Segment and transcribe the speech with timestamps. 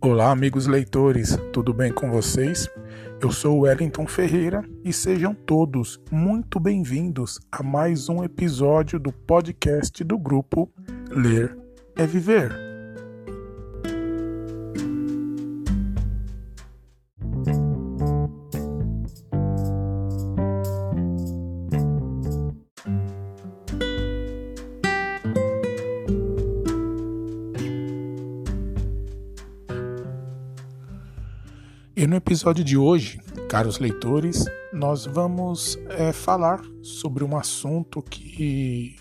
[0.00, 2.68] Olá, amigos leitores, tudo bem com vocês?
[3.20, 10.02] Eu sou Wellington Ferreira e sejam todos muito bem-vindos a mais um episódio do podcast
[10.02, 10.68] do grupo
[11.10, 11.56] Ler
[11.96, 12.65] é Viver.
[32.16, 38.96] No episódio de hoje, caros leitores, nós vamos é, falar sobre um assunto que,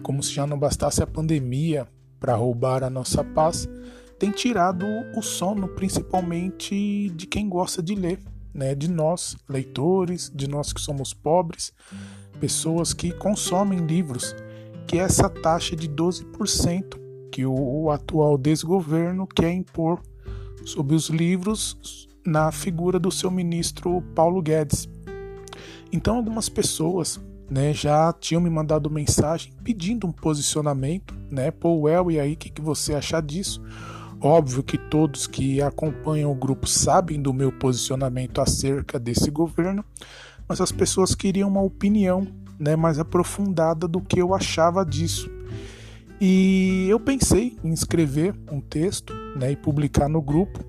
[0.00, 1.88] como se já não bastasse a pandemia
[2.20, 3.68] para roubar a nossa paz,
[4.16, 4.86] tem tirado
[5.16, 8.20] o sono principalmente de quem gosta de ler,
[8.54, 8.76] né?
[8.76, 11.72] de nós, leitores, de nós que somos pobres,
[12.38, 14.36] pessoas que consomem livros,
[14.86, 16.96] que é essa taxa de 12%
[17.32, 20.00] que o atual desgoverno quer impor
[20.64, 24.88] sobre os livros na figura do seu ministro Paulo Guedes.
[25.92, 31.50] Então, algumas pessoas né, já tinham me mandado mensagem pedindo um posicionamento, né?
[31.50, 33.62] Paul Well, e aí, o que, que você acha disso?
[34.20, 39.84] Óbvio que todos que acompanham o grupo sabem do meu posicionamento acerca desse governo,
[40.48, 42.26] mas as pessoas queriam uma opinião
[42.58, 45.30] né, mais aprofundada do que eu achava disso.
[46.20, 50.64] E eu pensei em escrever um texto né, e publicar no grupo,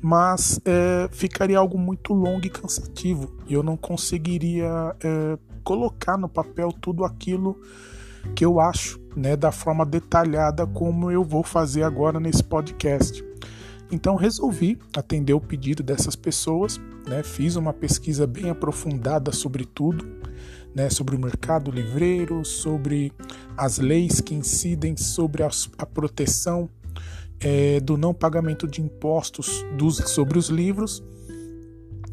[0.00, 6.28] mas é, ficaria algo muito longo e cansativo e eu não conseguiria é, colocar no
[6.28, 7.60] papel tudo aquilo
[8.34, 13.24] que eu acho, né, da forma detalhada como eu vou fazer agora nesse podcast.
[13.90, 20.06] Então resolvi atender o pedido dessas pessoas, né, fiz uma pesquisa bem aprofundada sobre tudo,
[20.74, 23.12] né, sobre o mercado livreiro, sobre
[23.56, 26.68] as leis que incidem sobre a, a proteção
[27.40, 31.02] é, do não pagamento de impostos dos, sobre os livros.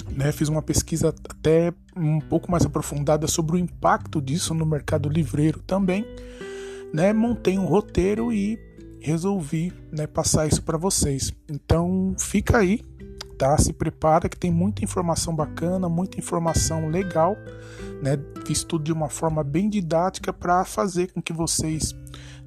[0.09, 5.09] Né, fiz uma pesquisa até um pouco mais aprofundada sobre o impacto disso no mercado
[5.09, 6.05] livreiro também.
[6.93, 8.57] Né, montei um roteiro e
[8.99, 11.33] resolvi né, passar isso para vocês.
[11.49, 12.83] Então fica aí,
[13.37, 13.57] tá?
[13.57, 17.37] Se prepara que tem muita informação bacana, muita informação legal.
[18.01, 18.17] Né?
[18.45, 21.95] Fiz tudo de uma forma bem didática para fazer com que vocês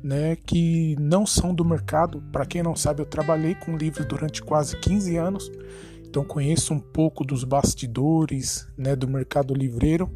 [0.02, 2.22] né, que não são do mercado.
[2.32, 5.50] Para quem não sabe, eu trabalhei com livros durante quase 15 anos,
[6.06, 10.10] então conheço um pouco dos bastidores né, do mercado livreiro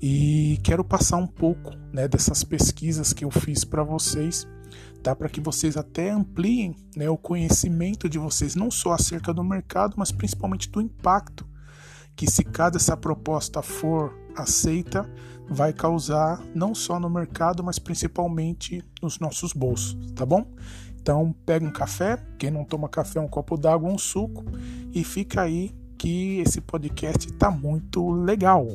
[0.00, 4.46] e quero passar um pouco né, dessas pesquisas que eu fiz para vocês,
[5.02, 5.14] tá?
[5.14, 9.94] para que vocês até ampliem né, o conhecimento de vocês, não só acerca do mercado,
[9.96, 11.46] mas principalmente do impacto
[12.14, 15.08] que, se cada essa proposta for aceita,
[15.48, 20.46] vai causar não só no mercado, mas principalmente nos nossos bolsos, tá bom?
[21.00, 24.44] Então pega um café, quem não toma café, um copo d'água, um suco
[24.92, 28.66] e fica aí que esse podcast tá muito legal.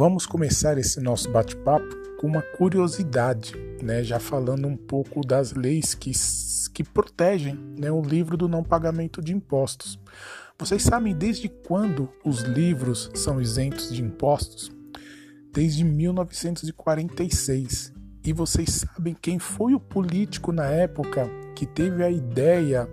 [0.00, 1.86] Vamos começar esse nosso bate-papo
[2.18, 4.02] com uma curiosidade, né?
[4.02, 6.10] já falando um pouco das leis que,
[6.72, 10.00] que protegem né, o livro do não pagamento de impostos.
[10.58, 14.72] Vocês sabem desde quando os livros são isentos de impostos?
[15.52, 17.92] Desde 1946.
[18.24, 22.88] E vocês sabem quem foi o político na época que teve a ideia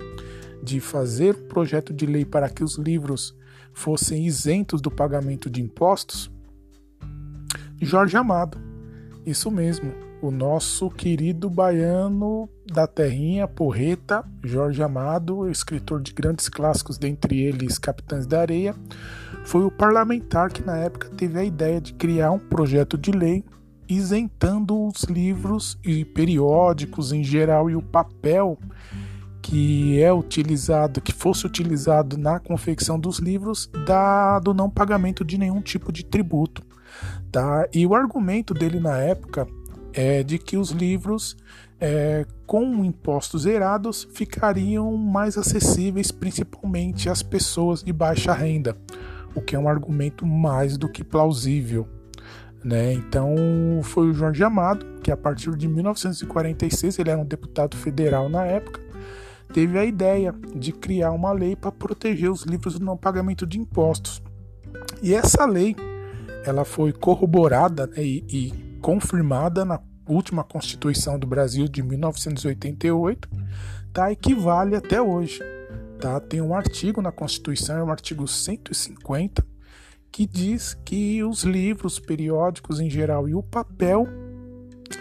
[0.61, 3.33] de fazer um projeto de lei para que os livros
[3.71, 6.29] fossem isentos do pagamento de impostos?
[7.81, 8.57] Jorge Amado.
[9.25, 16.97] Isso mesmo, o nosso querido baiano da terrinha, porreta, Jorge Amado, escritor de grandes clássicos,
[16.97, 18.75] dentre eles Capitães da Areia,
[19.45, 23.45] foi o parlamentar que na época teve a ideia de criar um projeto de lei
[23.87, 28.57] isentando os livros e periódicos em geral e o papel
[29.41, 33.69] que é utilizado, que fosse utilizado na confecção dos livros,
[34.43, 36.66] do não pagamento de nenhum tipo de tributo.
[37.31, 37.67] Tá?
[37.73, 39.47] E o argumento dele na época
[39.93, 41.35] é de que os livros
[41.79, 48.75] é, com impostos zerados ficariam mais acessíveis principalmente às pessoas de baixa renda,
[49.35, 51.87] o que é um argumento mais do que plausível.
[52.63, 52.93] Né?
[52.93, 53.35] Então
[53.83, 58.45] foi o Jorge Amado que a partir de 1946 ele era um deputado federal na
[58.45, 58.87] época
[59.53, 63.59] teve a ideia de criar uma lei para proteger os livros do não pagamento de
[63.59, 64.21] impostos.
[65.01, 65.75] E essa lei
[66.49, 73.29] ela foi corroborada né, e, e confirmada na última Constituição do Brasil de 1988,
[73.91, 74.11] tá?
[74.11, 75.41] equivale até hoje.
[75.99, 76.19] Tá?
[76.19, 79.45] Tem um artigo na Constituição, é o artigo 150,
[80.11, 84.07] que diz que os livros periódicos em geral e o papel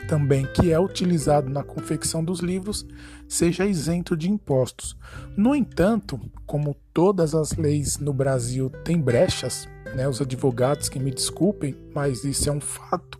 [0.09, 2.87] também que é utilizado na confecção dos livros
[3.29, 4.97] seja isento de impostos.
[5.37, 11.11] No entanto, como todas as leis no Brasil têm brechas, né, os advogados que me
[11.11, 13.19] desculpem, mas isso é um fato,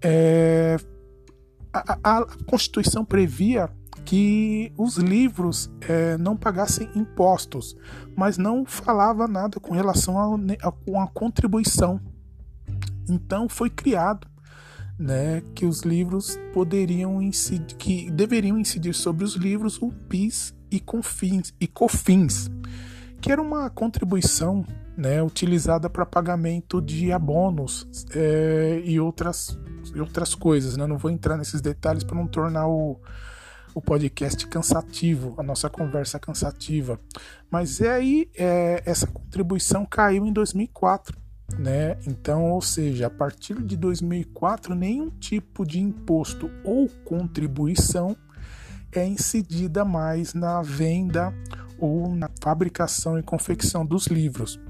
[0.00, 0.78] é,
[1.70, 3.68] a, a, Constituição previa
[4.02, 7.76] que os livros é, não pagassem impostos,
[8.16, 12.00] mas não falava nada com relação a, a, contribuição.
[13.06, 14.26] Então foi criado
[14.98, 20.80] né, que os livros poderiam incidir, que deveriam incidir sobre os livros o PIS e
[20.80, 22.50] COFINS, e COFINS
[23.22, 24.66] que era uma contribuição
[24.96, 29.58] né, utilizada para pagamento de abonos é, e outras,
[29.94, 30.76] e outras coisas.
[30.76, 30.86] Né?
[30.86, 33.00] Não vou entrar nesses detalhes para não tornar o,
[33.74, 37.00] o podcast cansativo, a nossa conversa cansativa.
[37.50, 41.22] Mas é aí, é, essa contribuição caiu em 2004
[41.58, 41.98] né?
[42.06, 48.16] Então, ou seja, a partir de 2004, nenhum tipo de imposto ou contribuição
[48.90, 51.32] é incidida mais na venda
[51.78, 54.60] ou na fabricação e confecção dos livros.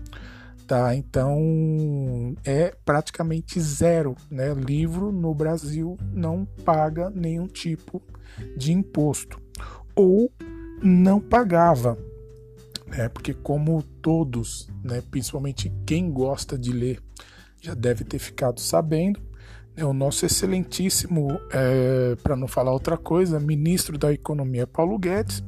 [0.72, 0.94] Tá?
[0.94, 4.54] Então é praticamente zero, né?
[4.54, 8.00] Livro no Brasil não paga nenhum tipo
[8.56, 9.38] de imposto
[9.94, 10.32] ou
[10.82, 11.98] não pagava
[12.86, 13.06] né?
[13.10, 17.02] Porque como todos, né, principalmente quem gosta de ler,
[17.60, 19.20] já deve ter ficado sabendo,
[19.76, 25.44] né, o nosso excelentíssimo, é, para não falar outra coisa, ministro da Economia Paulo Guedes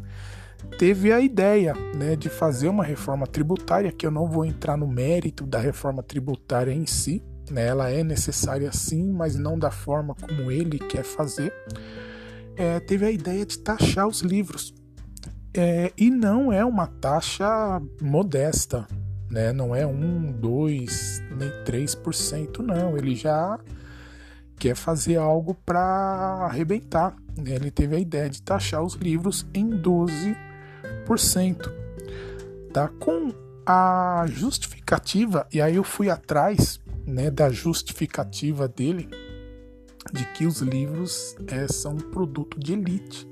[0.78, 4.86] teve a ideia né, de fazer uma reforma tributária, que eu não vou entrar no
[4.86, 10.14] mérito da reforma tributária em si, né, ela é necessária sim, mas não da forma
[10.14, 11.52] como ele quer fazer.
[12.56, 14.74] É, teve a ideia de taxar os livros.
[15.56, 18.86] É, e não é uma taxa modesta,
[19.30, 19.52] né?
[19.52, 22.96] Não é 1, 2, nem 3%, não.
[22.96, 23.58] Ele já
[24.58, 25.80] quer fazer algo para
[26.48, 27.14] arrebentar.
[27.36, 27.54] Né?
[27.54, 30.53] Ele teve a ideia de taxar os livros em 12%.
[32.72, 32.88] Tá?
[32.88, 33.32] Com
[33.66, 39.08] a justificativa, e aí eu fui atrás né, da justificativa dele
[40.12, 43.28] de que os livros é, são um produto de elite.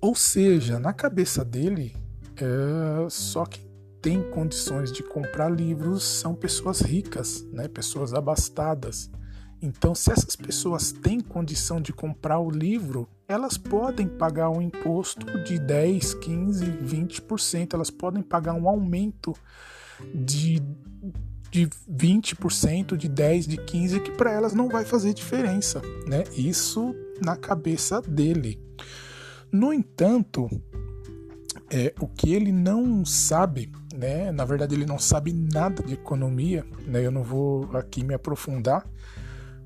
[0.00, 1.94] Ou seja, na cabeça dele,
[2.36, 3.68] é, só quem
[4.00, 7.68] tem condições de comprar livros são pessoas ricas, né?
[7.68, 9.10] pessoas abastadas.
[9.60, 15.24] Então, se essas pessoas têm condição de comprar o livro, elas podem pagar um imposto
[15.44, 19.36] de 10, 15, 20%, elas podem pagar um aumento
[20.12, 20.60] de,
[21.48, 26.24] de 20%, de 10, de 15, que para elas não vai fazer diferença, né?
[26.36, 26.92] Isso
[27.22, 28.60] na cabeça dele.
[29.52, 30.50] No entanto,
[31.70, 34.32] é, o que ele não sabe, né?
[34.32, 37.06] Na verdade, ele não sabe nada de economia, né?
[37.06, 38.84] Eu não vou aqui me aprofundar,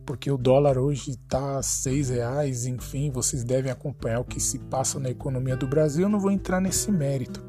[0.04, 4.98] porque o dólar hoje está seis reais, enfim, vocês devem acompanhar o que se passa
[4.98, 6.02] na economia do Brasil.
[6.02, 7.44] Eu não vou entrar nesse mérito.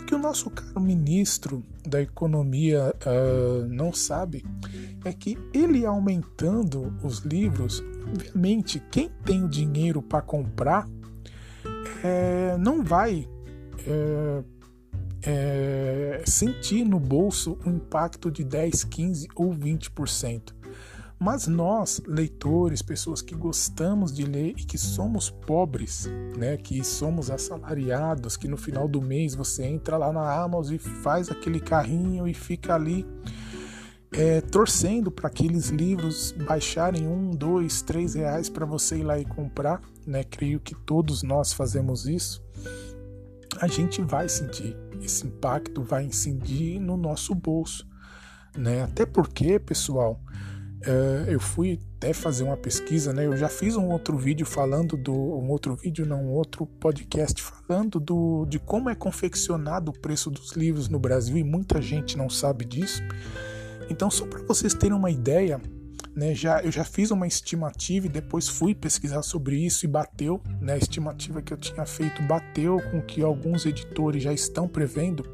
[0.00, 4.44] O que o nosso caro ministro da Economia uh, não sabe
[5.04, 10.88] é que ele aumentando os livros, obviamente, quem tem o dinheiro para comprar
[12.02, 13.28] é, não vai
[13.86, 14.44] é,
[15.22, 20.57] é, sentir no bolso um impacto de 10, 15 ou 20%.
[21.20, 27.28] Mas nós, leitores, pessoas que gostamos de ler e que somos pobres, né, que somos
[27.28, 32.28] assalariados, que no final do mês você entra lá na Amazon e faz aquele carrinho
[32.28, 33.04] e fica ali
[34.12, 39.24] é, torcendo para aqueles livros baixarem um, dois, três reais para você ir lá e
[39.24, 40.24] comprar, né?
[40.24, 42.42] Creio que todos nós fazemos isso.
[43.60, 47.86] A gente vai sentir esse impacto, vai incidir no nosso bolso,
[48.56, 48.82] né?
[48.82, 50.20] Até porque, pessoal,
[51.26, 53.26] eu fui até fazer uma pesquisa, né?
[53.26, 57.42] Eu já fiz um outro vídeo falando do um outro vídeo, não um outro podcast
[57.42, 62.16] falando do de como é confeccionado o preço dos livros no Brasil e muita gente
[62.16, 63.02] não sabe disso.
[63.90, 65.60] Então, só para vocês terem uma ideia,
[66.14, 70.40] né, já, eu já fiz uma estimativa e depois fui pesquisar sobre isso e bateu,
[70.60, 74.68] né, a estimativa que eu tinha feito bateu com o que alguns editores já estão
[74.68, 75.24] prevendo.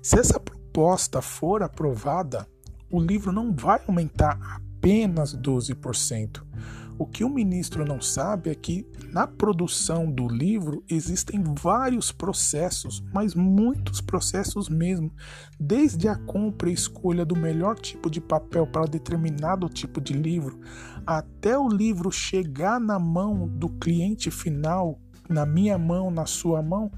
[0.00, 2.46] Se essa proposta for aprovada,
[2.90, 6.42] o livro não vai aumentar apenas 12%.
[6.96, 13.04] O que o ministro não sabe é que na produção do livro existem vários processos,
[13.12, 15.12] mas muitos processos mesmo,
[15.60, 20.58] desde a compra e escolha do melhor tipo de papel para determinado tipo de livro,
[21.06, 26.90] até o livro chegar na mão do cliente final, na minha mão, na sua mão,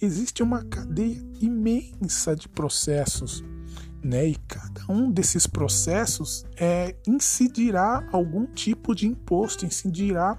[0.00, 3.42] existe uma cadeia imensa de processos
[4.02, 4.28] né?
[4.28, 10.38] E cada um desses processos é, incidirá algum tipo de imposto, incidirá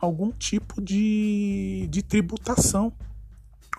[0.00, 2.92] algum tipo de, de tributação.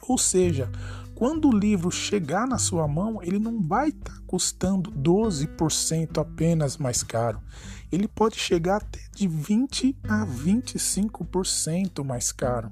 [0.08, 0.72] Ou seja,
[1.16, 6.78] quando o livro chegar na sua mão, ele não vai estar tá custando 12% apenas
[6.78, 7.42] mais caro.
[7.92, 12.72] Ele pode chegar até de 20 a 25% mais caro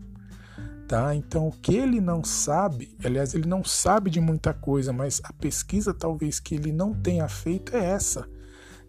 [0.87, 1.15] tá?
[1.15, 5.33] Então, o que ele não sabe, aliás, ele não sabe de muita coisa, mas a
[5.33, 8.27] pesquisa talvez que ele não tenha feito é essa,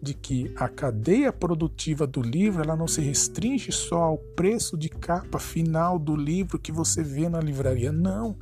[0.01, 4.89] de que a cadeia produtiva do livro, ela não se restringe só ao preço de
[4.89, 8.37] capa final do livro que você vê na livraria, não.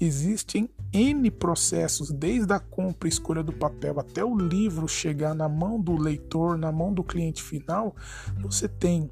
[0.00, 5.48] Existem N processos, desde a compra e escolha do papel até o livro chegar na
[5.48, 7.96] mão do leitor, na mão do cliente final.
[8.42, 9.10] Você tem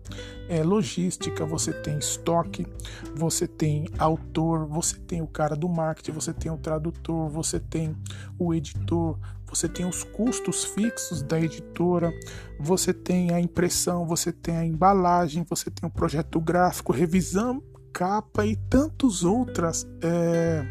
[0.48, 2.66] é, logística, você tem estoque,
[3.14, 7.96] você tem autor, você tem o cara do marketing, você tem o tradutor, você tem
[8.38, 12.12] o editor, você tem os custos fixos da editora,
[12.58, 18.46] você tem a impressão, você tem a embalagem, você tem o projeto gráfico, revisão capa
[18.46, 20.64] e tantos outras é,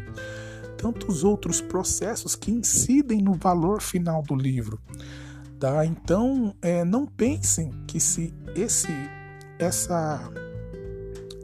[0.80, 4.80] tantos outros processos que incidem no valor final do livro.
[5.58, 5.84] Tá?
[5.84, 8.88] Então, é, não pensem que se esse
[9.58, 10.32] essa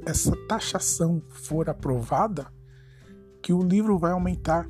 [0.06, 2.46] essa taxação for aprovada,
[3.42, 4.66] que o livro vai aumentar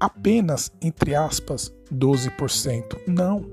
[0.00, 2.98] apenas, entre aspas, 12%.
[3.06, 3.46] Não.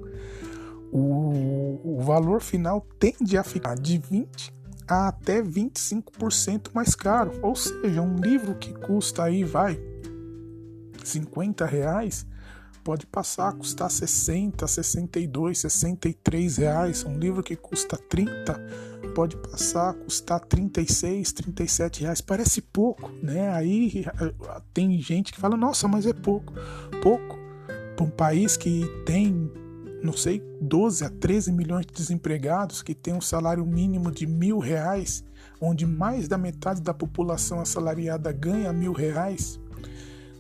[0.92, 4.54] O, o valor final tende a ficar de 20
[4.88, 7.32] a até 25% mais caro.
[7.44, 9.80] Ou seja, um livro que custa aí, vai,
[11.10, 12.26] 50 reais,
[12.84, 17.04] pode passar a custar 60, 62, 63 reais.
[17.04, 18.60] Um livro que custa 30
[19.16, 22.22] pode passar a custar 36, 37 reais.
[22.22, 23.52] Parece pouco, né?
[23.52, 24.06] Aí
[24.74, 26.54] tem gente que fala, nossa, mas é pouco.
[27.02, 27.38] Pouco
[27.96, 29.52] para um país que tem
[30.02, 34.58] não sei, 12 a 13 milhões de desempregados que têm um salário mínimo de mil
[34.58, 35.24] reais,
[35.60, 39.60] onde mais da metade da população assalariada ganha mil reais.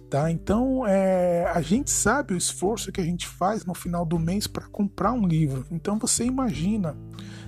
[0.10, 0.32] Tá?
[0.32, 4.48] Então, é, a gente sabe o esforço que a gente faz no final do mês
[4.48, 5.66] para comprar um livro.
[5.70, 6.98] Então, você imagina,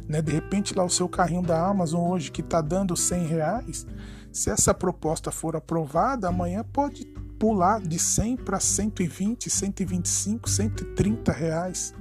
[0.08, 3.88] né, de repente, lá o seu carrinho da Amazon hoje que está dando 100 reais,
[4.32, 7.06] se essa proposta for aprovada, amanhã pode
[7.40, 11.96] pular de 100 para 120, 125, 130 reais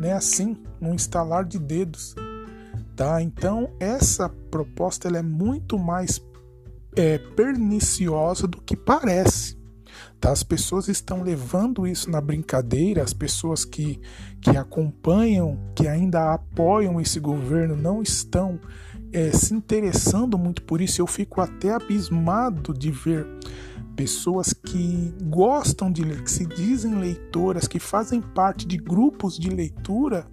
[0.00, 2.14] né, assim, num instalar de dedos.
[2.96, 3.22] Tá?
[3.22, 6.20] Então, essa proposta ela é muito mais
[6.96, 9.59] é, perniciosa do que parece.
[10.20, 10.30] Tá?
[10.30, 14.00] As pessoas estão levando isso na brincadeira, as pessoas que,
[14.40, 18.60] que acompanham, que ainda apoiam esse governo, não estão
[19.12, 21.00] é, se interessando muito por isso.
[21.00, 23.26] Eu fico até abismado de ver
[23.96, 29.50] pessoas que gostam de ler, que se dizem leitoras, que fazem parte de grupos de
[29.50, 30.26] leitura,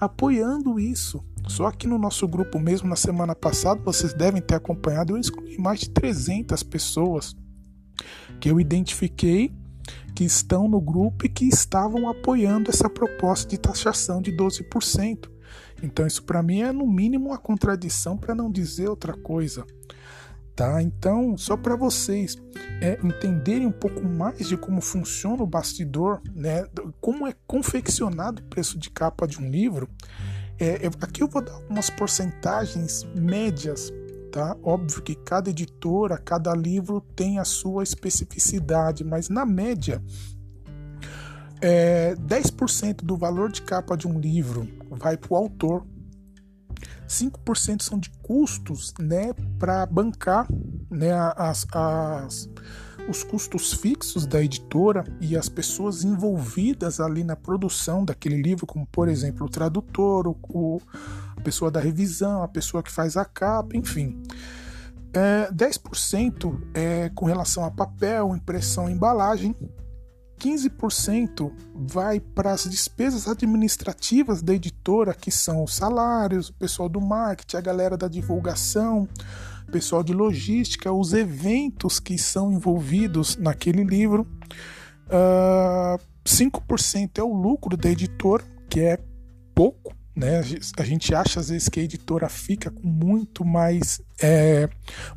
[0.00, 1.22] apoiando isso.
[1.46, 5.58] Só que no nosso grupo mesmo, na semana passada, vocês devem ter acompanhado, eu excluí
[5.58, 7.36] mais de 300 pessoas
[8.42, 9.54] que eu identifiquei
[10.16, 15.30] que estão no grupo e que estavam apoiando essa proposta de taxação de 12%.
[15.80, 19.64] Então, isso para mim é no mínimo uma contradição, para não dizer outra coisa
[20.54, 20.82] tá?
[20.82, 22.36] Então, só para vocês
[22.80, 26.66] é, entenderem um pouco mais de como funciona o bastidor, né?
[27.00, 29.88] Como é confeccionado o preço de capa de um livro,
[30.58, 33.92] é, aqui eu vou dar algumas porcentagens médias,
[34.32, 34.56] tá?
[34.62, 40.02] Óbvio que cada editora, cada livro tem a sua especificidade, mas na média,
[41.60, 45.86] é, 10% do valor de capa de um livro vai para o autor,
[47.06, 50.48] 5% são de custos né, para bancar
[50.90, 52.48] né, as, as,
[53.06, 58.86] os custos fixos da editora e as pessoas envolvidas ali na produção daquele livro, como
[58.86, 60.80] por exemplo o tradutor, o, o
[61.42, 64.22] pessoa da revisão, a pessoa que faz a capa, enfim.
[65.14, 69.54] É, 10% é com relação a papel, impressão embalagem,
[70.42, 77.00] 15% vai para as despesas administrativas da editora, que são os salários, o pessoal do
[77.00, 79.08] marketing, a galera da divulgação,
[79.68, 84.26] o pessoal de logística, os eventos que são envolvidos naquele livro.
[85.06, 88.98] Uh, ah, 5% é o lucro da editora, que é
[89.54, 90.42] pouco, né?
[90.76, 94.68] A gente acha às vezes que a editora fica com muito mais, é,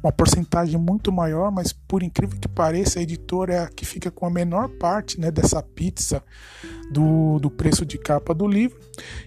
[0.02, 4.10] uma porcentagem muito maior, mas por incrível que pareça, a editora é a que fica
[4.10, 6.24] com a menor parte né, dessa pizza
[6.90, 8.80] do, do preço de capa do livro.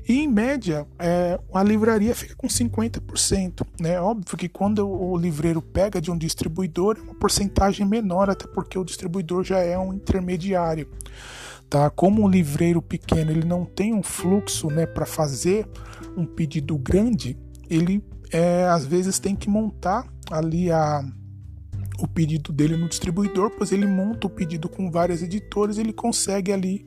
[0.08, 3.66] E em média, é, a livraria fica com 50%.
[3.78, 4.00] Né?
[4.00, 8.78] Óbvio que quando o livreiro pega de um distribuidor, é uma porcentagem menor, até porque
[8.78, 10.88] o distribuidor já é um intermediário
[11.68, 11.90] tá?
[11.90, 15.66] Como um livreiro pequeno ele não tem um fluxo, né, para fazer
[16.16, 17.36] um pedido grande,
[17.68, 21.02] ele é, às vezes tem que montar ali a
[22.00, 26.52] o pedido dele no distribuidor, pois ele monta o pedido com várias editoras, ele consegue
[26.52, 26.86] ali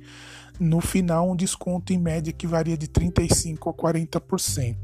[0.57, 4.77] no final um desconto em média que varia de 35 a 40%.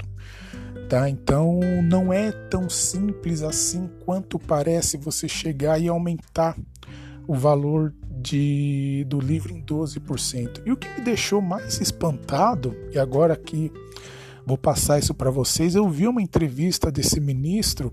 [0.88, 1.08] Tá?
[1.08, 6.56] Então não é tão simples assim quanto parece você chegar e aumentar
[7.26, 10.62] o valor de, do livro em 12%.
[10.66, 13.72] E o que me deixou mais espantado, e agora que
[14.44, 17.90] vou passar isso para vocês, eu vi uma entrevista desse ministro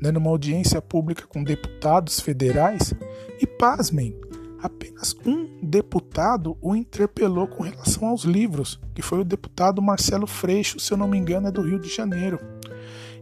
[0.00, 2.94] né, numa audiência pública com deputados federais
[3.40, 4.18] e, pasmem,
[4.60, 10.80] apenas um deputado o interpelou com relação aos livros, que foi o deputado Marcelo Freixo,
[10.80, 12.40] se eu não me engano, é do Rio de Janeiro.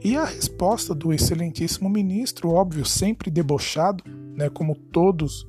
[0.02, 4.04] E a resposta do excelentíssimo ministro, óbvio, sempre debochado,
[4.36, 5.46] né, como todos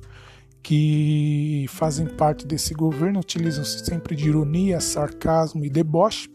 [0.62, 6.28] que fazem parte desse governo utilizam-se sempre de ironia, sarcasmo e deboche.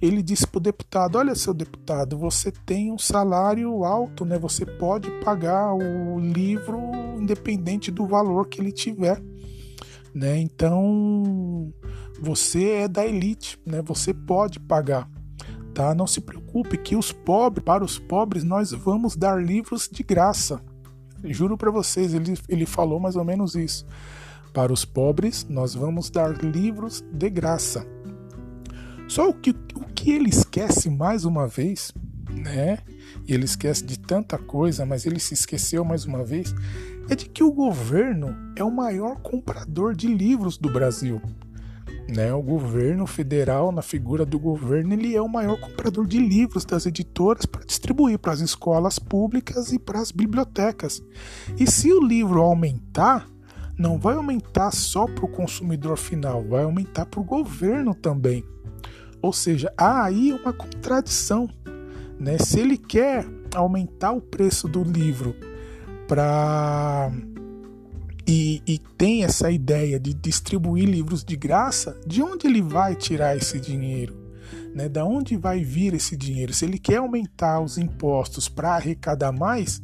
[0.00, 4.38] Ele disse para o deputado: Olha, seu deputado, você tem um salário alto, né?
[4.38, 6.78] Você pode pagar o livro
[7.18, 9.22] independente do valor que ele tiver,
[10.14, 10.38] né?
[10.38, 11.72] Então
[12.18, 13.82] você é da elite, né?
[13.82, 15.08] Você pode pagar,
[15.74, 15.94] tá?
[15.94, 20.62] Não se preocupe que os pobres, para os pobres, nós vamos dar livros de graça.
[21.24, 23.86] Juro para vocês, ele, ele falou mais ou menos isso.
[24.52, 27.86] Para os pobres, nós vamos dar livros de graça.
[29.06, 31.92] Só o que, o que ele esquece mais uma vez,
[32.30, 32.78] né?
[33.26, 36.54] E ele esquece de tanta coisa, mas ele se esqueceu mais uma vez,
[37.08, 41.20] é de que o governo é o maior comprador de livros do Brasil.
[42.10, 42.32] Né?
[42.32, 46.84] O governo federal, na figura do governo, ele é o maior comprador de livros das
[46.84, 51.02] editoras para distribuir para as escolas públicas e para as bibliotecas.
[51.58, 53.28] E se o livro aumentar,
[53.78, 58.44] não vai aumentar só para o consumidor final, vai aumentar para o governo também.
[59.22, 61.48] Ou seja, há aí uma contradição.
[62.18, 62.38] Né?
[62.38, 65.34] Se ele quer aumentar o preço do livro
[66.08, 67.10] para
[68.30, 73.36] e, e, tem essa ideia de distribuir livros de graça, de onde ele vai tirar
[73.36, 74.16] esse dinheiro?
[74.72, 74.88] Né?
[74.88, 76.54] Da onde vai vir esse dinheiro?
[76.54, 79.82] Se ele quer aumentar os impostos para arrecadar mais,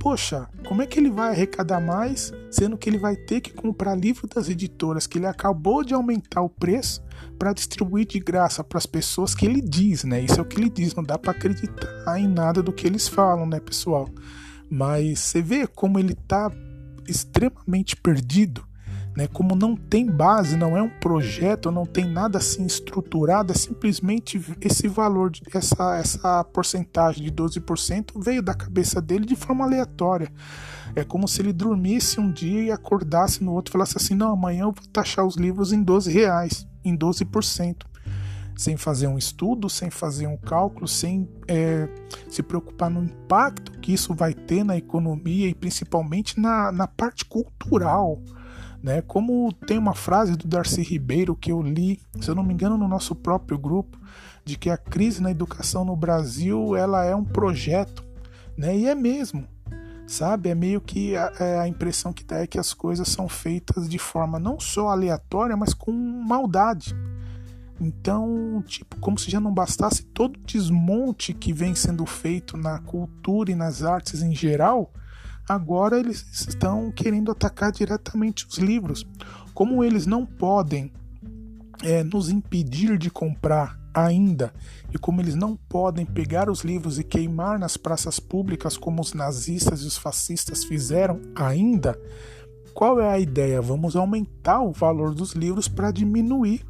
[0.00, 3.94] poxa, como é que ele vai arrecadar mais, sendo que ele vai ter que comprar
[3.94, 7.00] livro das editoras que ele acabou de aumentar o preço
[7.38, 10.20] para distribuir de graça para as pessoas que ele diz, né?
[10.20, 13.06] Isso é o que ele diz, não dá para acreditar em nada do que eles
[13.06, 14.08] falam, né, pessoal?
[14.68, 16.50] Mas você vê como ele está
[17.06, 18.64] extremamente perdido,
[19.16, 19.26] né?
[19.26, 24.40] Como não tem base, não é um projeto, não tem nada assim estruturado, é simplesmente
[24.60, 30.30] esse valor, essa, essa porcentagem de 12% veio da cabeça dele de forma aleatória.
[30.94, 34.32] É como se ele dormisse um dia e acordasse no outro e falasse assim: não,
[34.32, 37.89] amanhã eu vou taxar os livros em 12 reais, em 12%
[38.60, 41.88] sem fazer um estudo, sem fazer um cálculo, sem é,
[42.28, 47.24] se preocupar no impacto que isso vai ter na economia e principalmente na, na parte
[47.24, 48.20] cultural.
[48.82, 49.00] Né?
[49.00, 52.76] Como tem uma frase do Darcy Ribeiro que eu li, se eu não me engano,
[52.76, 53.98] no nosso próprio grupo,
[54.44, 58.04] de que a crise na educação no Brasil ela é um projeto,
[58.58, 58.76] né?
[58.76, 59.48] E é mesmo,
[60.06, 60.50] sabe?
[60.50, 63.88] É meio que a, é a, impressão que dá é que as coisas são feitas
[63.88, 66.94] de forma não só aleatória, mas com maldade.
[67.80, 72.78] Então, tipo, como se já não bastasse todo o desmonte que vem sendo feito na
[72.80, 74.92] cultura e nas artes em geral,
[75.48, 79.06] agora eles estão querendo atacar diretamente os livros.
[79.54, 80.92] Como eles não podem
[81.82, 84.52] é, nos impedir de comprar ainda,
[84.92, 89.14] e como eles não podem pegar os livros e queimar nas praças públicas como os
[89.14, 91.98] nazistas e os fascistas fizeram ainda,
[92.74, 93.60] qual é a ideia?
[93.60, 96.64] Vamos aumentar o valor dos livros para diminuir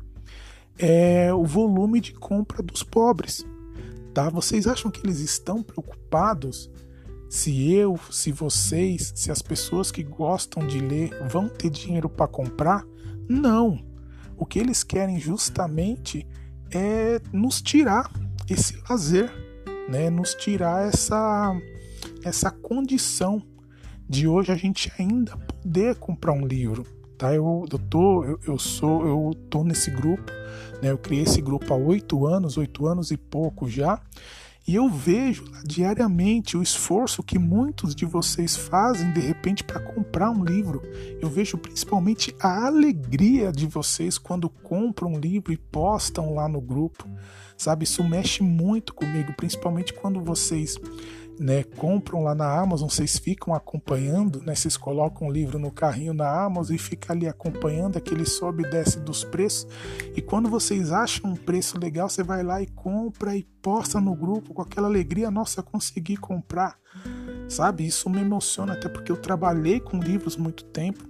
[0.81, 3.47] é o volume de compra dos pobres.
[4.15, 4.31] Tá?
[4.31, 6.71] Vocês acham que eles estão preocupados
[7.29, 12.27] se eu, se vocês, se as pessoas que gostam de ler vão ter dinheiro para
[12.27, 12.85] comprar?
[13.29, 13.79] Não.
[14.37, 16.27] O que eles querem justamente
[16.73, 18.11] é nos tirar
[18.49, 19.31] esse lazer,
[19.89, 20.09] né?
[20.09, 21.55] Nos tirar essa
[22.25, 23.43] essa condição
[24.09, 26.85] de hoje a gente ainda poder comprar um livro,
[27.21, 27.35] tá?
[27.35, 30.33] Eu, eu tô, eu, eu sou, eu tô nesse grupo,
[30.83, 30.91] né?
[30.91, 34.01] Eu criei esse grupo há oito anos, oito anos e pouco já.
[34.67, 40.31] E eu vejo diariamente o esforço que muitos de vocês fazem de repente para comprar
[40.31, 40.81] um livro.
[41.21, 46.61] Eu vejo principalmente a alegria de vocês quando compram um livro e postam lá no
[46.61, 47.07] grupo.
[47.57, 50.79] Sabe, isso mexe muito comigo, principalmente quando vocês
[51.41, 56.13] né, compram lá na Amazon, vocês ficam acompanhando, né, vocês colocam o livro no carrinho
[56.13, 59.67] na Amazon e fica ali acompanhando aquele sobe e desce dos preços.
[60.15, 64.15] E quando vocês acham um preço legal, você vai lá e compra e posta no
[64.15, 66.79] grupo com aquela alegria, nossa, consegui comprar.
[67.49, 67.87] Sabe?
[67.87, 71.10] Isso me emociona até porque eu trabalhei com livros muito tempo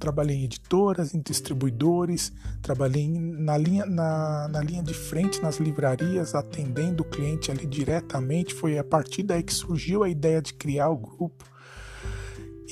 [0.00, 2.32] trabalhei em editoras, em distribuidores,
[2.62, 8.54] trabalhei na linha, na, na linha de frente nas livrarias, atendendo o cliente ali diretamente.
[8.54, 11.44] Foi a partir daí que surgiu a ideia de criar o grupo.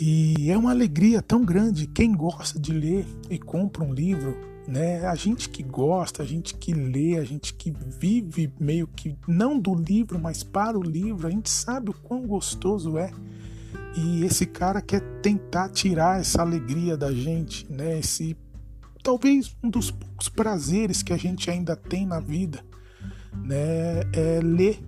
[0.01, 1.87] E é uma alegria tão grande.
[1.87, 4.37] Quem gosta de ler e compra um livro,
[4.67, 5.05] né?
[5.07, 9.59] A gente que gosta, a gente que lê, a gente que vive meio que não
[9.59, 13.11] do livro, mas para o livro, a gente sabe o quão gostoso é
[13.97, 17.99] e esse cara quer tentar tirar essa alegria da gente, né?
[17.99, 18.37] Esse
[19.03, 22.65] talvez um dos poucos prazeres que a gente ainda tem na vida,
[23.45, 24.01] né?
[24.13, 24.81] É ler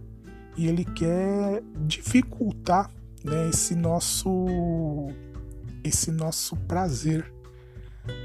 [0.57, 2.91] e ele quer dificultar,
[3.25, 3.49] né?
[3.49, 4.47] Esse nosso
[5.83, 7.33] esse nosso prazer,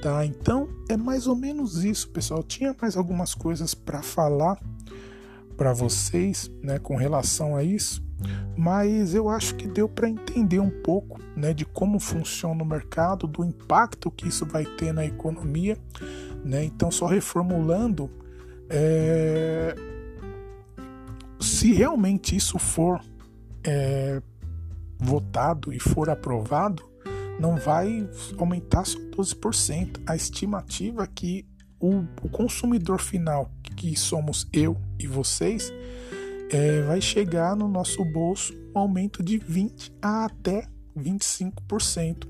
[0.02, 0.26] tá?
[0.26, 2.42] Então é mais ou menos isso, pessoal.
[2.42, 4.60] Eu tinha mais algumas coisas para falar
[5.56, 6.78] para vocês, né?
[6.80, 8.05] Com relação a isso
[8.58, 13.28] mas eu acho que deu para entender um pouco né, de como funciona o mercado,
[13.28, 15.78] do impacto que isso vai ter na economia.
[16.44, 16.64] Né?
[16.64, 18.10] Então, só reformulando,
[18.70, 19.76] é...
[21.40, 23.02] se realmente isso for
[23.64, 24.22] é...
[25.00, 26.84] votado e for aprovado,
[27.40, 30.02] não vai aumentar só 12%.
[30.08, 31.46] A estimativa é que
[31.80, 35.74] o, o consumidor final, que somos eu e vocês,
[36.52, 42.28] é, vai chegar no nosso bolso um aumento de 20 a até 25%.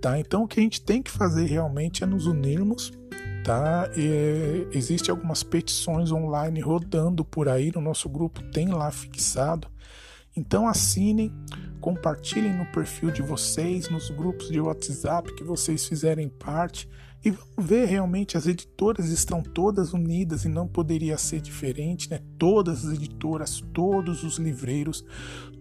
[0.00, 0.18] Tá?
[0.18, 2.92] Então o que a gente tem que fazer realmente é nos unirmos.
[3.44, 3.90] Tá?
[3.96, 9.68] É, Existem algumas petições online rodando por aí, no nosso grupo tem lá fixado.
[10.36, 11.32] Então assinem,
[11.80, 16.88] compartilhem no perfil de vocês, nos grupos de WhatsApp que vocês fizerem parte
[17.24, 22.20] e vamos ver realmente as editoras estão todas unidas e não poderia ser diferente, né?
[22.38, 25.04] Todas as editoras, todos os livreiros,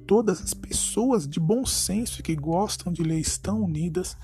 [0.06, 4.16] todas as pessoas de bom senso que gostam de ler estão unidas.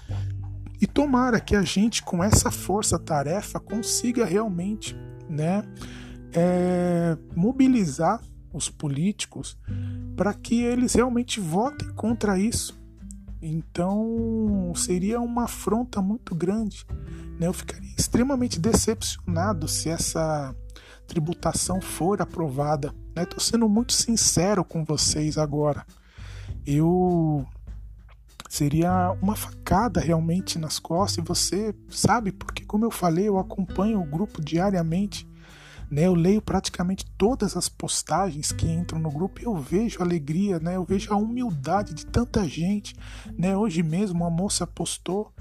[0.79, 4.95] E tomara que a gente, com essa força-tarefa, consiga realmente
[5.27, 5.63] né,
[6.33, 8.21] é, mobilizar
[8.53, 9.57] os políticos
[10.15, 12.79] para que eles realmente votem contra isso.
[13.41, 16.85] Então seria uma afronta muito grande
[17.39, 17.47] né?
[17.47, 20.55] Eu ficaria extremamente decepcionado se essa
[21.07, 22.93] tributação for aprovada.
[23.09, 23.43] Estou né?
[23.43, 25.85] sendo muito sincero com vocês agora.
[26.65, 27.45] Eu
[28.49, 33.99] seria uma facada realmente nas costas e você sabe, porque como eu falei, eu acompanho
[33.99, 35.27] o grupo diariamente.
[35.89, 40.03] Né, eu leio praticamente todas as postagens que entram no grupo e eu vejo a
[40.03, 42.95] alegria, né, eu vejo a humildade de tanta gente.
[43.37, 45.32] Né, hoje mesmo uma moça postou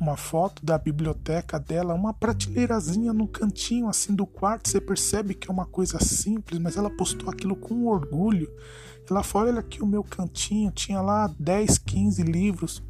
[0.00, 4.68] uma foto da biblioteca dela, uma prateleirazinha no cantinho assim do quarto.
[4.68, 8.50] Você percebe que é uma coisa simples, mas ela postou aquilo com orgulho.
[9.08, 12.82] Ela falou: Olha aqui o meu cantinho, tinha lá 10, 15 livros.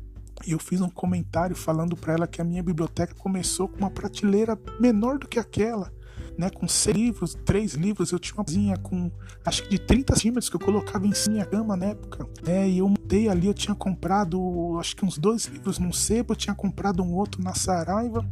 [0.46, 3.90] E eu fiz um comentário falando para ela que a minha biblioteca começou com uma
[3.90, 5.92] prateleira menor do que aquela
[6.40, 9.11] né, com seis livros, três livros, eu tinha uma cozinha com
[9.44, 12.26] acho que de 30 centímetros que eu colocava em minha cama na época.
[12.46, 16.33] É, e eu mudei ali, eu tinha comprado acho que uns dois livros num sebo,
[16.33, 18.26] eu tinha comprado um outro na Saraiva.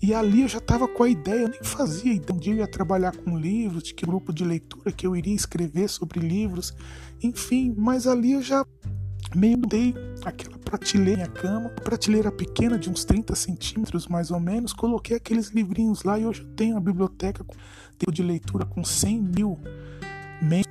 [0.00, 2.36] E ali eu já estava com a ideia, eu nem fazia ideia.
[2.36, 5.34] Um dia eu ia trabalhar com livros, de que grupo de leitura que eu iria
[5.34, 6.74] escrever sobre livros,
[7.22, 8.64] enfim, mas ali eu já
[9.34, 14.74] meio dei aquela prateleira na cama, prateleira pequena de uns 30 centímetros mais ou menos,
[14.74, 17.42] coloquei aqueles livrinhos lá e hoje eu tenho a biblioteca
[18.12, 19.58] de leitura com 100 mil
[20.42, 20.68] membros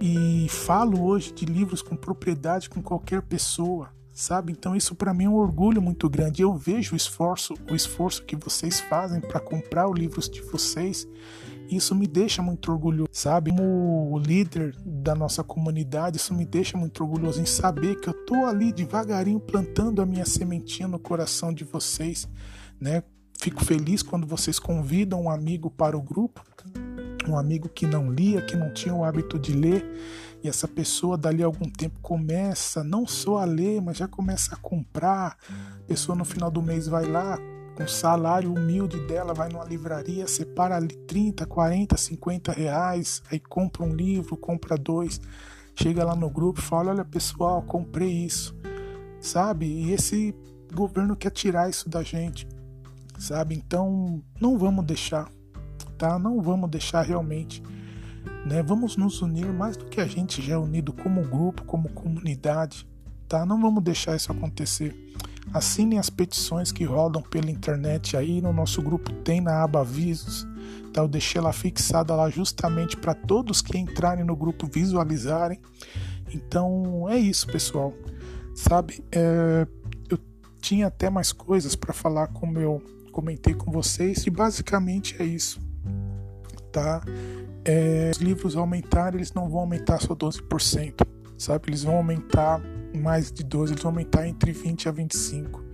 [0.00, 4.50] e falo hoje de livros com propriedade com qualquer pessoa, sabe?
[4.50, 6.42] Então isso para mim é um orgulho muito grande.
[6.42, 11.06] Eu vejo o esforço, o esforço que vocês fazem para comprar os livros de vocês
[11.76, 13.50] isso me deixa muito orgulhoso, sabe?
[13.50, 18.44] Como líder da nossa comunidade, isso me deixa muito orgulhoso em saber que eu tô
[18.44, 22.28] ali devagarinho plantando a minha sementinha no coração de vocês,
[22.80, 23.02] né?
[23.38, 26.44] Fico feliz quando vocês convidam um amigo para o grupo,
[27.26, 29.82] um amigo que não lia, que não tinha o hábito de ler,
[30.42, 34.54] e essa pessoa dali a algum tempo começa não só a ler, mas já começa
[34.54, 35.36] a comprar.
[35.48, 37.38] A pessoa no final do mês vai lá,
[37.82, 43.82] o salário humilde dela, vai numa livraria, separa ali 30, 40, 50 reais, aí compra
[43.82, 45.20] um livro, compra dois,
[45.74, 48.54] chega lá no grupo e fala: Olha pessoal, comprei isso,
[49.20, 49.66] sabe?
[49.66, 50.34] E esse
[50.72, 52.46] governo quer tirar isso da gente,
[53.18, 53.54] sabe?
[53.54, 55.30] Então não vamos deixar,
[55.96, 56.18] tá?
[56.18, 57.62] Não vamos deixar realmente
[58.44, 58.62] né?
[58.62, 62.86] Vamos nos unir mais do que a gente já é unido como grupo, como comunidade,
[63.28, 63.44] tá?
[63.44, 64.96] Não vamos deixar isso acontecer.
[65.52, 70.46] Assinem as petições que rodam pela internet aí no nosso grupo tem na aba avisos,
[70.92, 71.02] tá?
[71.02, 75.60] Eu deixei ela fixada lá justamente para todos que entrarem no grupo visualizarem.
[76.32, 77.92] Então é isso, pessoal.
[78.54, 79.66] Sabe, é,
[80.08, 80.18] eu
[80.60, 82.82] tinha até mais coisas para falar como eu
[83.12, 85.60] comentei com vocês e basicamente é isso,
[86.70, 87.02] tá?
[87.64, 91.68] é, os livros aumentarem, eles não vão aumentar só 12%, sabe?
[91.68, 92.60] Eles vão aumentar
[92.98, 95.70] mais de 12%, eles vão aumentar entre 20% a 25%.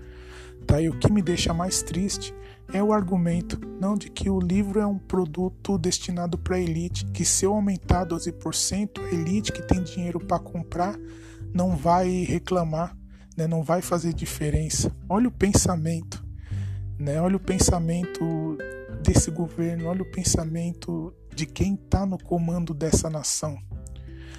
[0.66, 0.80] Tá?
[0.80, 2.34] E o que me deixa mais triste
[2.72, 7.06] é o argumento não de que o livro é um produto destinado para a elite,
[7.06, 10.98] que se eu aumentar 12%, a elite que tem dinheiro para comprar
[11.54, 12.96] não vai reclamar,
[13.36, 13.46] né?
[13.46, 14.94] não vai fazer diferença.
[15.08, 16.24] Olha o pensamento,
[16.98, 17.20] né?
[17.20, 18.58] olha o pensamento
[19.02, 23.56] desse governo, olha o pensamento de quem está no comando dessa nação.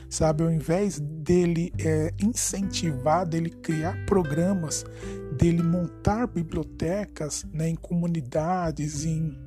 [0.09, 4.85] Sabe, ao invés dele é, incentivar, dele criar programas,
[5.37, 9.37] dele montar bibliotecas né, em comunidades, em,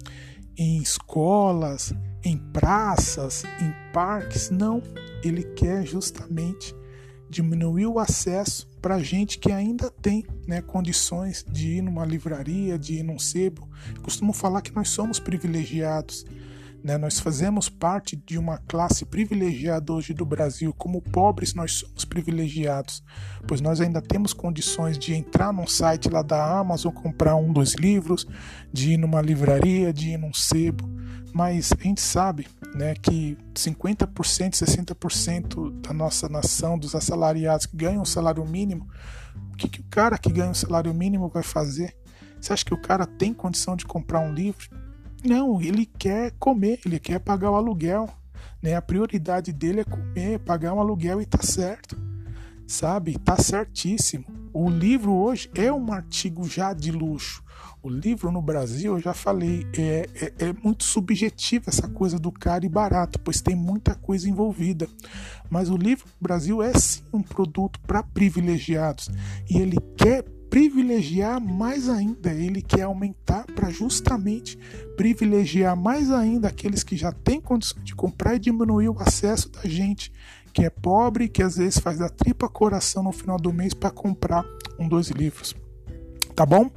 [0.57, 4.83] em escolas, em praças, em parques, não.
[5.25, 6.75] Ele quer justamente
[7.31, 12.95] diminuir o acesso para gente que ainda tem né, condições de ir numa livraria, de
[12.95, 13.69] ir num sebo.
[14.03, 16.27] Costumo falar que nós somos privilegiados
[16.83, 16.97] né?
[16.97, 20.73] Nós fazemos parte de uma classe privilegiada hoje do Brasil.
[20.73, 23.03] Como pobres, nós somos privilegiados,
[23.47, 27.75] pois nós ainda temos condições de entrar num site lá da Amazon, comprar um dos
[27.75, 28.27] livros,
[28.73, 30.89] de ir numa livraria, de ir num sebo.
[31.33, 34.07] Mas a gente sabe né, que 50%,
[34.53, 38.89] 60% da nossa nação, dos assalariados que ganham o salário mínimo,
[39.53, 41.95] o que, que o cara que ganha o salário mínimo vai fazer?
[42.41, 44.69] Você acha que o cara tem condição de comprar um livro?
[45.25, 48.09] Não, ele quer comer, ele quer pagar o aluguel.
[48.63, 48.75] Né?
[48.75, 51.97] A prioridade dele é comer, pagar um aluguel e tá certo.
[52.67, 53.19] Sabe?
[53.19, 54.25] Tá certíssimo.
[54.53, 57.43] O livro hoje é um artigo já de luxo.
[57.83, 62.31] O livro no Brasil, eu já falei, é, é, é muito subjetivo essa coisa do
[62.31, 64.89] caro e barato, pois tem muita coisa envolvida.
[65.49, 69.09] Mas o livro no Brasil é sim um produto para privilegiados
[69.49, 74.59] e ele quer privilegiar mais ainda, ele quer aumentar para justamente
[74.97, 79.63] privilegiar mais ainda aqueles que já têm condição de comprar e diminuir o acesso da
[79.63, 80.13] gente
[80.53, 83.91] que é pobre, que às vezes faz da tripa coração no final do mês para
[83.91, 84.45] comprar
[84.79, 85.55] um, dois livros.
[86.35, 86.69] Tá bom?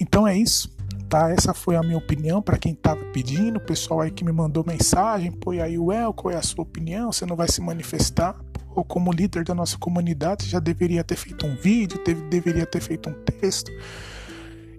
[0.00, 0.72] Então é isso.
[1.08, 4.32] Tá, essa foi a minha opinião para quem estava pedindo, o pessoal aí que me
[4.32, 7.12] mandou mensagem, pô, aí o El, qual é a sua opinião?
[7.12, 8.34] Você não vai se manifestar?
[8.74, 12.80] Ou como líder da nossa comunidade, já deveria ter feito um vídeo, teve, deveria ter
[12.80, 13.70] feito um texto.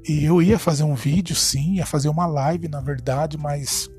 [0.08, 3.90] E eu ia fazer um vídeo, sim, ia fazer uma live, na verdade, mas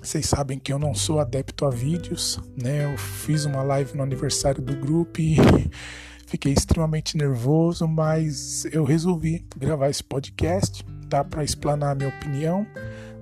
[0.00, 2.92] vocês sabem que eu não sou adepto a vídeos, né?
[2.92, 5.36] Eu fiz uma live no aniversário do grupo e
[6.28, 11.24] fiquei extremamente nervoso, mas eu resolvi gravar esse podcast, tá?
[11.24, 12.64] Para explanar a minha opinião,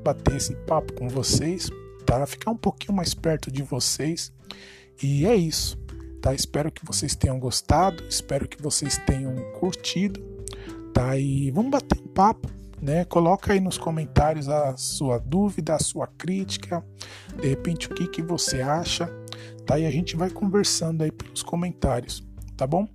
[0.02, 1.70] bater esse papo com vocês,
[2.04, 2.26] tá?
[2.26, 4.30] Ficar um pouquinho mais perto de vocês.
[5.02, 5.83] E é isso
[6.24, 6.32] tá?
[6.34, 10.18] Espero que vocês tenham gostado, espero que vocês tenham curtido,
[10.94, 11.18] tá?
[11.18, 12.48] E vamos bater um papo,
[12.80, 13.04] né?
[13.04, 16.82] Coloca aí nos comentários a sua dúvida, a sua crítica,
[17.38, 19.06] de repente o que que você acha,
[19.66, 19.78] tá?
[19.78, 22.88] E a gente vai conversando aí pelos comentários, tá bom?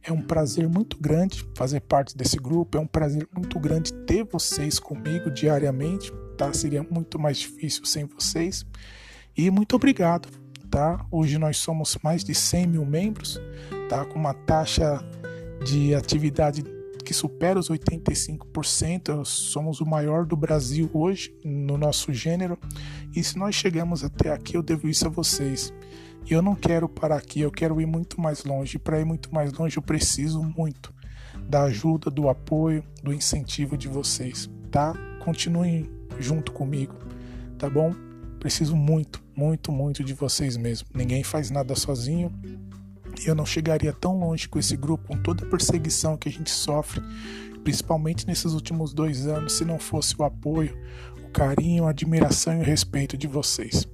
[0.00, 4.22] É um prazer muito grande fazer parte desse grupo, é um prazer muito grande ter
[4.22, 6.52] vocês comigo diariamente, tá?
[6.52, 8.64] Seria muito mais difícil sem vocês.
[9.36, 10.28] E muito obrigado
[10.70, 11.04] tá?
[11.10, 13.40] Hoje nós somos mais de 100 mil membros,
[13.88, 14.04] tá?
[14.04, 15.02] Com uma taxa
[15.64, 16.62] de atividade
[17.04, 19.24] que supera os 85%.
[19.24, 22.58] Somos o maior do Brasil hoje no nosso gênero.
[23.16, 25.72] E se nós chegamos até aqui, eu devo isso a vocês.
[26.28, 28.78] E eu não quero parar aqui, eu quero ir muito mais longe.
[28.78, 30.92] Para ir muito mais longe, eu preciso muito
[31.48, 34.92] da ajuda, do apoio, do incentivo de vocês, tá?
[35.24, 36.94] Continuem junto comigo,
[37.58, 38.07] tá bom?
[38.38, 40.88] Preciso muito, muito, muito de vocês mesmo.
[40.94, 42.32] Ninguém faz nada sozinho.
[43.20, 46.32] E eu não chegaria tão longe com esse grupo, com toda a perseguição que a
[46.32, 47.02] gente sofre,
[47.64, 50.78] principalmente nesses últimos dois anos, se não fosse o apoio,
[51.24, 53.88] o carinho, a admiração e o respeito de vocês.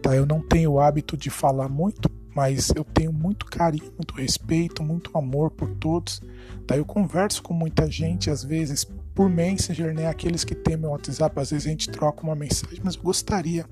[0.00, 0.16] Tá?
[0.16, 4.82] Eu não tenho o hábito de falar muito, mas eu tenho muito carinho, muito respeito,
[4.82, 6.22] muito amor por todos.
[6.66, 10.08] Daí eu converso com muita gente, às vezes por Messenger, né?
[10.08, 13.64] Aqueles que têm meu WhatsApp, às vezes a gente troca uma mensagem, mas eu gostaria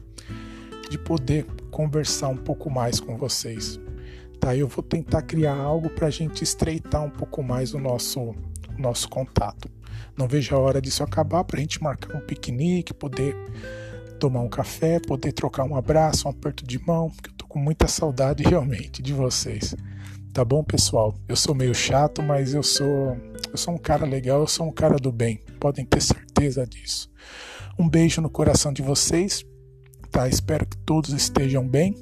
[0.88, 3.80] de poder conversar um pouco mais com vocês.
[4.38, 8.20] Tá, eu vou tentar criar algo para a gente estreitar um pouco mais o nosso,
[8.20, 8.36] o
[8.78, 9.70] nosso contato.
[10.16, 13.36] Não vejo a hora disso acabar para a gente marcar um piquenique, poder
[14.18, 17.58] tomar um café, poder trocar um abraço, um aperto de mão, porque eu tô com
[17.58, 19.74] muita saudade realmente de vocês.
[20.32, 21.14] Tá bom, pessoal?
[21.28, 23.16] Eu sou meio chato, mas eu sou
[23.52, 25.40] eu sou um cara legal, eu sou um cara do bem.
[25.60, 27.10] Podem ter certeza disso.
[27.78, 29.44] Um beijo no coração de vocês,
[30.10, 30.26] tá?
[30.26, 31.94] Espero que todos estejam bem.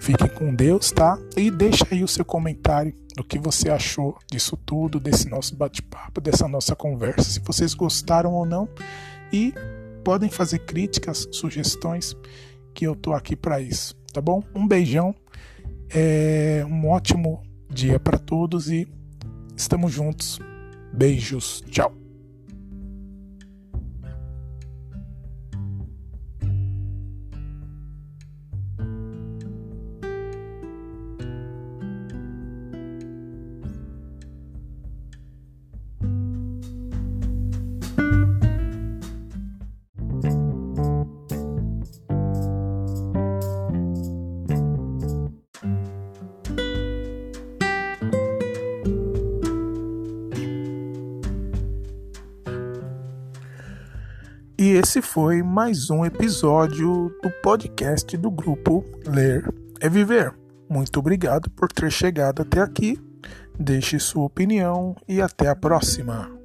[0.00, 1.18] Fiquem com Deus, tá?
[1.36, 6.20] E deixa aí o seu comentário do que você achou disso tudo, desse nosso bate-papo,
[6.20, 8.68] dessa nossa conversa, se vocês gostaram ou não.
[9.32, 9.52] E
[10.04, 12.14] podem fazer críticas, sugestões,
[12.72, 14.42] que eu tô aqui para isso, tá bom?
[14.54, 15.14] Um beijão,
[15.90, 18.86] é um ótimo dia para todos e
[19.56, 20.38] estamos juntos.
[20.96, 21.95] Beijos, tchau.
[54.86, 60.32] Esse foi mais um episódio do podcast do grupo Ler é Viver.
[60.70, 62.96] Muito obrigado por ter chegado até aqui.
[63.58, 66.35] Deixe sua opinião e até a próxima.